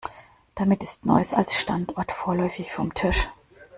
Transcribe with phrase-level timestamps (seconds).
[0.55, 3.29] Damit ist Neuss als Standort vorläufig vom Tisch.